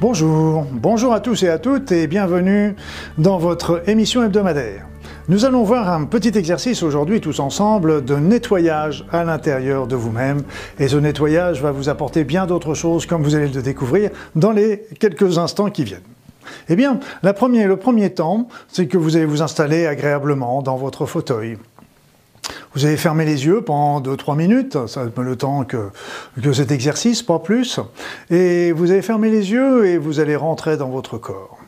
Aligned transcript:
Bonjour, 0.00 0.64
bonjour 0.72 1.12
à 1.12 1.20
tous 1.20 1.42
et 1.42 1.50
à 1.50 1.58
toutes 1.58 1.92
et 1.92 2.06
bienvenue 2.06 2.74
dans 3.18 3.36
votre 3.36 3.86
émission 3.86 4.24
hebdomadaire. 4.24 4.86
Nous 5.28 5.44
allons 5.44 5.62
voir 5.62 5.92
un 5.92 6.06
petit 6.06 6.38
exercice 6.38 6.82
aujourd'hui 6.82 7.20
tous 7.20 7.38
ensemble 7.38 8.02
de 8.02 8.16
nettoyage 8.16 9.04
à 9.12 9.24
l'intérieur 9.24 9.86
de 9.86 9.96
vous-même 9.96 10.40
et 10.78 10.88
ce 10.88 10.96
nettoyage 10.96 11.60
va 11.60 11.70
vous 11.70 11.90
apporter 11.90 12.24
bien 12.24 12.46
d'autres 12.46 12.72
choses 12.72 13.04
comme 13.04 13.22
vous 13.22 13.34
allez 13.34 13.48
le 13.48 13.60
découvrir 13.60 14.10
dans 14.34 14.52
les 14.52 14.86
quelques 14.98 15.36
instants 15.36 15.68
qui 15.68 15.84
viennent. 15.84 16.00
Eh 16.70 16.76
bien, 16.76 16.98
le 17.22 17.76
premier 17.76 18.10
temps, 18.10 18.48
c'est 18.68 18.86
que 18.86 18.96
vous 18.96 19.16
allez 19.16 19.26
vous 19.26 19.42
installer 19.42 19.86
agréablement 19.86 20.62
dans 20.62 20.78
votre 20.78 21.04
fauteuil. 21.04 21.58
Vous 22.74 22.86
allez 22.86 22.96
fermer 22.96 23.24
les 23.24 23.46
yeux 23.46 23.62
pendant 23.62 24.00
2-3 24.00 24.36
minutes, 24.36 24.86
ça 24.86 25.04
le 25.04 25.36
temps 25.36 25.64
que, 25.64 25.90
cet 26.52 26.70
exercice, 26.70 27.22
pas 27.22 27.40
plus. 27.40 27.80
Et 28.30 28.70
vous 28.70 28.92
allez 28.92 29.02
fermer 29.02 29.28
les 29.28 29.50
yeux 29.50 29.86
et 29.86 29.98
vous 29.98 30.20
allez 30.20 30.36
rentrer 30.36 30.76
dans 30.76 30.88
votre 30.88 31.18
corps. 31.18 31.58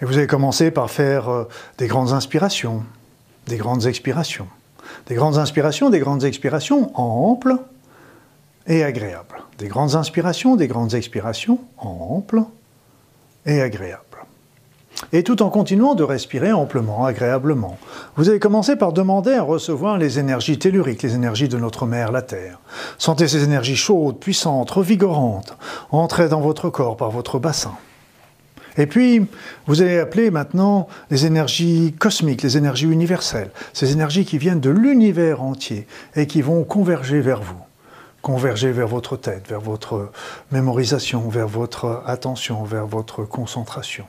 Et 0.00 0.04
vous 0.04 0.16
allez 0.16 0.28
commencer 0.28 0.70
par 0.70 0.90
faire 0.90 1.28
euh, 1.28 1.48
des 1.78 1.88
grandes 1.88 2.12
inspirations, 2.12 2.84
des 3.48 3.56
grandes 3.56 3.86
expirations. 3.86 4.46
Des 5.06 5.16
grandes 5.16 5.38
inspirations, 5.38 5.90
des 5.90 5.98
grandes 5.98 6.24
expirations 6.24 6.92
amples 6.98 7.56
et 8.68 8.84
agréables. 8.84 9.42
Des 9.58 9.66
grandes 9.66 9.96
inspirations, 9.96 10.54
des 10.54 10.68
grandes 10.68 10.94
expirations 10.94 11.58
amples 11.78 12.42
et 13.46 13.60
agréables 13.60 14.13
et 15.12 15.22
tout 15.22 15.42
en 15.42 15.50
continuant 15.50 15.94
de 15.94 16.02
respirer 16.02 16.52
amplement, 16.52 17.04
agréablement. 17.04 17.78
Vous 18.16 18.28
allez 18.28 18.38
commencer 18.38 18.76
par 18.76 18.92
demander 18.92 19.34
à 19.34 19.42
recevoir 19.42 19.98
les 19.98 20.18
énergies 20.18 20.58
telluriques, 20.58 21.02
les 21.02 21.14
énergies 21.14 21.48
de 21.48 21.58
notre 21.58 21.86
mère, 21.86 22.12
la 22.12 22.22
Terre. 22.22 22.58
Sentez 22.98 23.28
ces 23.28 23.44
énergies 23.44 23.76
chaudes, 23.76 24.18
puissantes, 24.18 24.70
revigorantes, 24.70 25.56
entrer 25.90 26.28
dans 26.28 26.40
votre 26.40 26.70
corps 26.70 26.96
par 26.96 27.10
votre 27.10 27.38
bassin. 27.38 27.74
Et 28.76 28.86
puis, 28.86 29.26
vous 29.66 29.82
allez 29.82 29.98
appeler 29.98 30.30
maintenant 30.30 30.88
les 31.10 31.26
énergies 31.26 31.94
cosmiques, 31.98 32.42
les 32.42 32.56
énergies 32.56 32.90
universelles, 32.90 33.50
ces 33.72 33.92
énergies 33.92 34.24
qui 34.24 34.38
viennent 34.38 34.60
de 34.60 34.70
l'univers 34.70 35.42
entier 35.42 35.86
et 36.16 36.26
qui 36.26 36.42
vont 36.42 36.64
converger 36.64 37.20
vers 37.20 37.40
vous 37.40 37.60
converger 38.24 38.72
vers 38.72 38.88
votre 38.88 39.18
tête, 39.18 39.46
vers 39.48 39.60
votre 39.60 40.10
mémorisation, 40.50 41.28
vers 41.28 41.46
votre 41.46 42.02
attention, 42.06 42.64
vers 42.64 42.86
votre 42.86 43.24
concentration. 43.24 44.06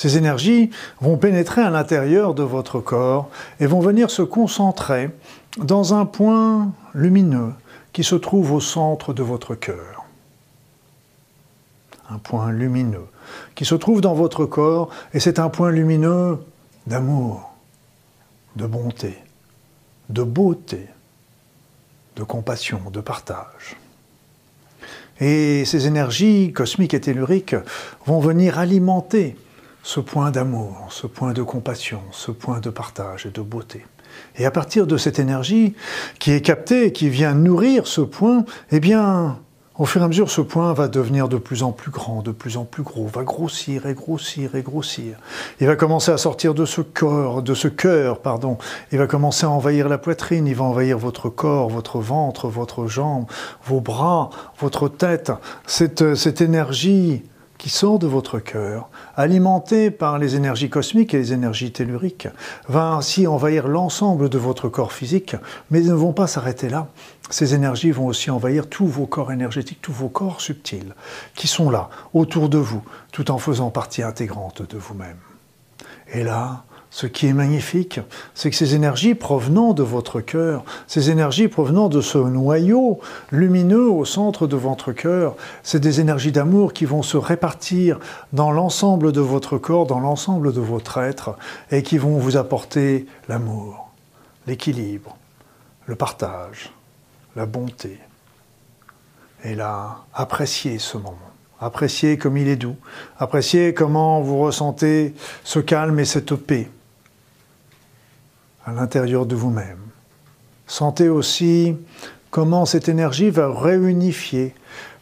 Ces 0.00 0.16
énergies 0.16 0.70
vont 1.02 1.18
pénétrer 1.18 1.60
à 1.60 1.68
l'intérieur 1.68 2.32
de 2.32 2.42
votre 2.42 2.80
corps 2.80 3.28
et 3.60 3.66
vont 3.66 3.80
venir 3.80 4.10
se 4.10 4.22
concentrer 4.22 5.10
dans 5.58 5.92
un 5.92 6.06
point 6.06 6.72
lumineux 6.94 7.52
qui 7.92 8.02
se 8.02 8.14
trouve 8.14 8.52
au 8.52 8.60
centre 8.60 9.12
de 9.12 9.22
votre 9.22 9.54
cœur. 9.54 10.06
Un 12.08 12.16
point 12.16 12.50
lumineux 12.50 13.08
qui 13.54 13.66
se 13.66 13.74
trouve 13.74 14.00
dans 14.00 14.14
votre 14.14 14.46
corps 14.46 14.88
et 15.12 15.20
c'est 15.20 15.38
un 15.38 15.50
point 15.50 15.70
lumineux 15.70 16.38
d'amour, 16.86 17.52
de 18.56 18.64
bonté, 18.64 19.18
de 20.08 20.22
beauté, 20.22 20.86
de 22.16 22.22
compassion, 22.22 22.80
de 22.90 23.02
partage. 23.02 23.76
Et 25.20 25.66
ces 25.66 25.86
énergies 25.86 26.54
cosmiques 26.54 26.94
et 26.94 27.02
telluriques 27.02 27.56
vont 28.06 28.20
venir 28.20 28.58
alimenter 28.58 29.36
ce 29.82 30.00
point 30.00 30.30
d'amour, 30.30 30.88
ce 30.90 31.06
point 31.06 31.32
de 31.32 31.42
compassion, 31.42 32.00
ce 32.12 32.30
point 32.30 32.60
de 32.60 32.70
partage 32.70 33.26
et 33.26 33.30
de 33.30 33.40
beauté. 33.40 33.84
Et 34.36 34.46
à 34.46 34.50
partir 34.50 34.86
de 34.86 34.96
cette 34.96 35.18
énergie 35.18 35.74
qui 36.18 36.32
est 36.32 36.40
captée, 36.40 36.92
qui 36.92 37.08
vient 37.08 37.34
nourrir 37.34 37.86
ce 37.86 38.00
point, 38.00 38.44
eh 38.70 38.80
bien, 38.80 39.38
au 39.80 39.86
fur 39.86 40.02
et 40.02 40.04
à 40.04 40.08
mesure, 40.08 40.30
ce 40.30 40.42
point 40.42 40.74
va 40.74 40.88
devenir 40.88 41.26
de 41.26 41.38
plus 41.38 41.62
en 41.62 41.72
plus 41.72 41.90
grand, 41.90 42.20
de 42.20 42.32
plus 42.32 42.58
en 42.58 42.64
plus 42.66 42.82
gros, 42.82 43.06
va 43.06 43.22
grossir 43.22 43.86
et 43.86 43.94
grossir 43.94 44.54
et 44.54 44.60
grossir. 44.60 45.16
Il 45.58 45.66
va 45.66 45.74
commencer 45.74 46.12
à 46.12 46.18
sortir 46.18 46.52
de 46.52 46.66
ce 46.66 46.82
corps, 46.82 47.42
de 47.42 47.54
ce 47.54 47.66
cœur, 47.66 48.20
pardon. 48.20 48.58
Il 48.92 48.98
va 48.98 49.06
commencer 49.06 49.46
à 49.46 49.50
envahir 49.50 49.88
la 49.88 49.96
poitrine, 49.96 50.46
il 50.46 50.54
va 50.54 50.64
envahir 50.64 50.98
votre 50.98 51.30
corps, 51.30 51.70
votre 51.70 51.98
ventre, 51.98 52.48
votre 52.48 52.88
jambe, 52.88 53.24
vos 53.64 53.80
bras, 53.80 54.28
votre 54.58 54.88
tête. 54.88 55.32
Cette, 55.66 56.14
cette 56.14 56.42
énergie 56.42 57.22
qui 57.60 57.68
sort 57.68 57.98
de 57.98 58.06
votre 58.06 58.38
cœur, 58.38 58.88
alimenté 59.16 59.90
par 59.90 60.18
les 60.18 60.34
énergies 60.34 60.70
cosmiques 60.70 61.12
et 61.12 61.18
les 61.18 61.34
énergies 61.34 61.72
telluriques, 61.72 62.26
va 62.68 62.94
ainsi 62.94 63.26
envahir 63.26 63.68
l'ensemble 63.68 64.30
de 64.30 64.38
votre 64.38 64.70
corps 64.70 64.94
physique, 64.94 65.36
mais 65.70 65.82
ne 65.82 65.92
vont 65.92 66.14
pas 66.14 66.26
s'arrêter 66.26 66.70
là. 66.70 66.88
Ces 67.28 67.54
énergies 67.54 67.90
vont 67.90 68.06
aussi 68.06 68.30
envahir 68.30 68.66
tous 68.66 68.86
vos 68.86 69.04
corps 69.04 69.30
énergétiques, 69.30 69.82
tous 69.82 69.92
vos 69.92 70.08
corps 70.08 70.40
subtils, 70.40 70.94
qui 71.34 71.48
sont 71.48 71.68
là, 71.68 71.90
autour 72.14 72.48
de 72.48 72.56
vous, 72.56 72.82
tout 73.12 73.30
en 73.30 73.36
faisant 73.36 73.68
partie 73.68 74.02
intégrante 74.02 74.62
de 74.62 74.78
vous-même. 74.78 75.18
Et 76.14 76.24
là, 76.24 76.64
ce 76.90 77.06
qui 77.06 77.28
est 77.28 77.32
magnifique, 77.32 78.00
c'est 78.34 78.50
que 78.50 78.56
ces 78.56 78.74
énergies 78.74 79.14
provenant 79.14 79.72
de 79.74 79.84
votre 79.84 80.20
cœur, 80.20 80.64
ces 80.88 81.10
énergies 81.10 81.46
provenant 81.46 81.88
de 81.88 82.00
ce 82.00 82.18
noyau 82.18 82.98
lumineux 83.30 83.88
au 83.88 84.04
centre 84.04 84.48
de 84.48 84.56
votre 84.56 84.90
cœur, 84.90 85.36
c'est 85.62 85.78
des 85.78 86.00
énergies 86.00 86.32
d'amour 86.32 86.72
qui 86.72 86.84
vont 86.84 87.02
se 87.02 87.16
répartir 87.16 88.00
dans 88.32 88.50
l'ensemble 88.50 89.12
de 89.12 89.20
votre 89.20 89.56
corps, 89.56 89.86
dans 89.86 90.00
l'ensemble 90.00 90.52
de 90.52 90.60
votre 90.60 90.98
être, 90.98 91.36
et 91.70 91.84
qui 91.84 91.96
vont 91.96 92.18
vous 92.18 92.36
apporter 92.36 93.06
l'amour, 93.28 93.90
l'équilibre, 94.48 95.16
le 95.86 95.94
partage, 95.94 96.72
la 97.36 97.46
bonté. 97.46 98.00
Et 99.44 99.54
là, 99.54 99.98
appréciez 100.12 100.80
ce 100.80 100.98
moment. 100.98 101.16
Appréciez 101.60 102.18
comme 102.18 102.36
il 102.36 102.48
est 102.48 102.56
doux. 102.56 102.76
Appréciez 103.18 103.74
comment 103.74 104.20
vous 104.22 104.38
ressentez 104.38 105.14
ce 105.44 105.60
calme 105.60 106.00
et 106.00 106.04
cette 106.04 106.34
paix 106.34 106.68
à 108.64 108.72
l'intérieur 108.72 109.26
de 109.26 109.34
vous-même. 109.34 109.78
Sentez 110.66 111.08
aussi 111.08 111.76
comment 112.30 112.66
cette 112.66 112.88
énergie 112.88 113.30
va 113.30 113.52
réunifier 113.52 114.54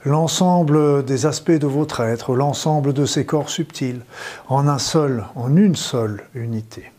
l'ensemble 0.04 1.04
des 1.04 1.26
aspects 1.26 1.50
de 1.50 1.66
votre 1.66 2.00
être, 2.00 2.34
l'ensemble 2.34 2.92
de 2.92 3.04
ces 3.04 3.26
corps 3.26 3.50
subtils, 3.50 4.00
en 4.48 4.68
un 4.68 4.78
seul, 4.78 5.24
en 5.34 5.54
une 5.56 5.76
seule 5.76 6.24
unité. 6.34 6.90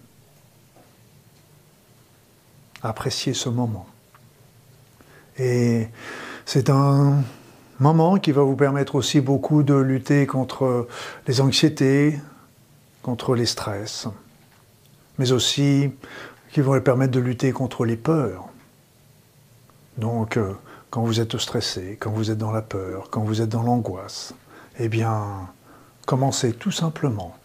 Appréciez 2.84 3.34
ce 3.34 3.50
moment. 3.50 3.88
Et 5.38 5.88
c'est 6.46 6.70
un 6.70 7.24
moment 7.80 8.18
qui 8.18 8.32
va 8.32 8.42
vous 8.44 8.56
permettre 8.56 8.96
aussi 8.96 9.22
beaucoup 9.22 9.64
de 9.64 9.74
lutter 9.74 10.28
contre 10.28 10.88
les 11.28 11.42
anxiétés, 11.42 12.20
contre 13.02 13.36
les 13.36 13.46
stress, 13.46 14.08
mais 15.18 15.32
aussi 15.32 15.92
qui 16.52 16.62
vont 16.62 16.80
permettre 16.82 17.12
de 17.12 17.20
lutter 17.20 17.52
contre 17.52 17.86
les 17.86 17.98
peurs. 17.98 18.46
Donc, 19.98 20.38
euh, 20.38 20.54
quand 20.90 21.04
vous 21.04 21.20
êtes 21.20 21.38
stressé, 21.38 21.98
quand 22.00 22.12
vous 22.12 22.32
êtes 22.32 22.38
dans 22.38 22.52
la 22.52 22.62
peur, 22.62 23.10
quand 23.12 23.22
vous 23.22 23.42
êtes 23.42 23.50
dans 23.50 23.64
l'angoisse, 23.64 24.34
eh 24.80 24.90
bien, 24.90 25.50
commencez 26.06 26.54
tout 26.54 26.72
simplement 26.72 27.36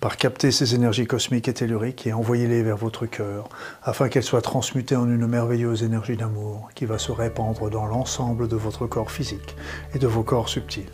par 0.00 0.18
capter 0.18 0.52
ces 0.52 0.74
énergies 0.74 1.06
cosmiques 1.06 1.48
et 1.48 1.54
telluriques 1.54 2.06
et 2.06 2.12
envoyez-les 2.12 2.62
vers 2.62 2.76
votre 2.76 3.06
cœur, 3.06 3.48
afin 3.82 4.08
qu'elles 4.08 4.22
soient 4.22 4.42
transmutées 4.42 4.94
en 4.94 5.08
une 5.08 5.26
merveilleuse 5.26 5.82
énergie 5.82 6.16
d'amour 6.16 6.68
qui 6.74 6.84
va 6.84 6.98
se 6.98 7.10
répandre 7.10 7.70
dans 7.70 7.86
l'ensemble 7.86 8.46
de 8.46 8.56
votre 8.56 8.86
corps 8.86 9.10
physique 9.10 9.56
et 9.94 9.98
de 9.98 10.06
vos 10.06 10.22
corps 10.22 10.48
subtils. 10.48 10.84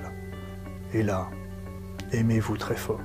Et 0.94 1.02
là, 1.02 1.28
aimez-vous 2.12 2.56
très 2.56 2.76
fort. 2.76 3.00